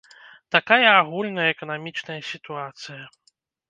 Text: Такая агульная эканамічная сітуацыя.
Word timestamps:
Такая 0.55 0.87
агульная 1.01 1.47
эканамічная 1.53 2.19
сітуацыя. 2.35 3.03